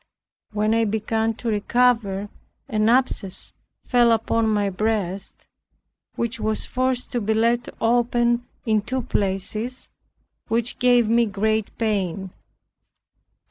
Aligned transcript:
When 0.51 0.73
I 0.73 0.85
began 0.85 1.35
to 1.35 1.49
recover, 1.49 2.29
an 2.67 2.89
abscess 2.89 3.53
fell 3.85 4.11
upon 4.11 4.49
my 4.49 4.71
breast, 4.71 5.45
which 6.15 6.39
was 6.39 6.65
forced 6.65 7.11
to 7.11 7.21
be 7.21 7.35
laid 7.35 7.69
open 7.79 8.47
in 8.65 8.81
two 8.81 9.03
places, 9.03 9.91
which 10.47 10.79
gave 10.79 11.07
me 11.07 11.27
great 11.27 11.69
pain. 11.77 12.31